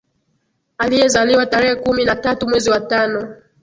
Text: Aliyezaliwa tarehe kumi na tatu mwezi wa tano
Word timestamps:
Aliyezaliwa 0.77 1.45
tarehe 1.45 1.75
kumi 1.75 2.05
na 2.05 2.15
tatu 2.15 2.47
mwezi 2.47 2.69
wa 2.69 2.79
tano 2.79 3.35